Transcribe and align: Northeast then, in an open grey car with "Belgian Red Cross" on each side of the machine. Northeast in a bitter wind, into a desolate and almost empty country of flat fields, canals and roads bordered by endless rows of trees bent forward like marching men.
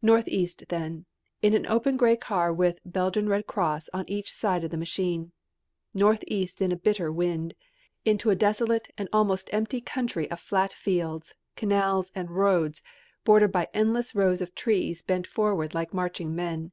Northeast 0.00 0.62
then, 0.68 1.06
in 1.42 1.54
an 1.54 1.66
open 1.66 1.96
grey 1.96 2.16
car 2.16 2.52
with 2.52 2.78
"Belgian 2.84 3.28
Red 3.28 3.48
Cross" 3.48 3.88
on 3.92 4.08
each 4.08 4.32
side 4.32 4.62
of 4.62 4.70
the 4.70 4.76
machine. 4.76 5.32
Northeast 5.92 6.62
in 6.62 6.70
a 6.70 6.76
bitter 6.76 7.10
wind, 7.10 7.56
into 8.04 8.30
a 8.30 8.36
desolate 8.36 8.92
and 8.96 9.08
almost 9.12 9.50
empty 9.52 9.80
country 9.80 10.30
of 10.30 10.38
flat 10.38 10.72
fields, 10.72 11.34
canals 11.56 12.12
and 12.14 12.30
roads 12.30 12.80
bordered 13.24 13.50
by 13.50 13.66
endless 13.74 14.14
rows 14.14 14.40
of 14.40 14.54
trees 14.54 15.02
bent 15.02 15.26
forward 15.26 15.74
like 15.74 15.92
marching 15.92 16.32
men. 16.32 16.70